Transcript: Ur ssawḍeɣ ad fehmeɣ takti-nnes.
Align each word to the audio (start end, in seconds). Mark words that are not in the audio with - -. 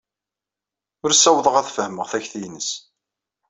Ur 1.03 1.11
ssawḍeɣ 1.13 1.55
ad 1.57 1.69
fehmeɣ 1.75 2.05
takti-nnes. 2.11 2.69